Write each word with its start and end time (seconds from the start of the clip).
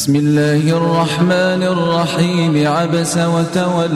بسم 0.00 0.16
الله 0.16 0.76
الرحمن 0.76 1.62
الرحيم. 1.62 2.68
عبس 2.68 3.16
وتولى. 3.16 3.90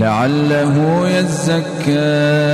لعله 0.00 1.08
يزكى 1.08 2.50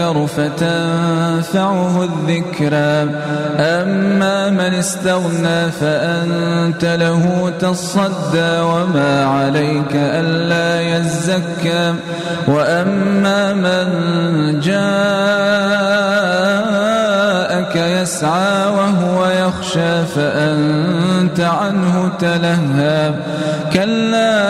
يذكر 0.00 0.26
فتنفعه 0.26 2.04
الذكرى. 2.04 3.10
أما 3.58 4.50
من 4.50 4.60
استغنى 4.60 5.70
فأنت 5.70 6.84
له 6.84 7.52
تصدى 7.60 8.60
وما 8.60 9.24
عليك 9.24 9.92
ألا 9.94 10.98
يزكى. 10.98 11.94
وأما 12.48 13.54
من 13.54 13.86
جاءك 14.60 14.80
يسعى 17.76 18.66
وهو 18.66 19.26
يخشى 19.26 20.04
فأنت 20.14 21.40
عنه 21.40 22.10
تلهى. 22.18 23.14
كلا 23.72 24.49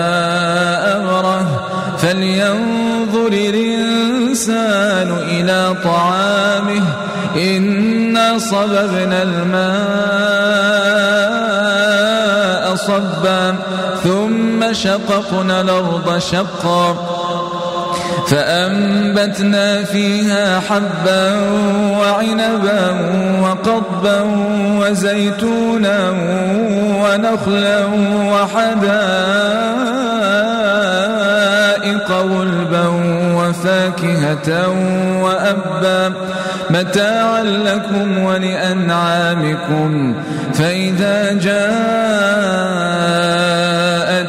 فلينظر 2.11 3.27
الإنسان 3.27 5.09
إلى 5.27 5.75
طعامه 5.83 6.83
إنا 7.35 8.37
صببنا 8.37 9.23
الماء 9.23 9.71
صبا 12.75 13.55
ثم 14.03 14.73
شققنا 14.73 15.61
الأرض 15.61 16.19
شقا 16.19 16.95
فأنبتنا 18.27 19.83
فيها 19.83 20.59
حبا 20.59 21.39
وعنبا 21.99 22.95
وقضبا 23.41 24.21
وزيتونا 24.79 26.09
ونخلا 27.01 27.85
وحدائق 28.31 29.80
غلبا 32.09 32.87
وفاكهة 33.35 34.69
وأبا 35.23 36.13
متاعا 36.69 37.43
لكم 37.43 38.17
ولأنعامكم 38.23 40.15
فإذا 40.53 41.33
جاءت 41.33 41.61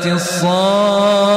الصاخة 0.07 1.33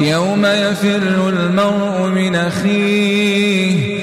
يوم 0.00 0.46
يفر 0.46 1.28
المرء 1.28 2.06
من 2.06 2.36
أخيه 2.36 4.02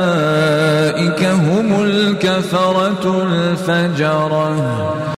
الكفرة 2.23 3.23
الفجرة. 3.23 5.10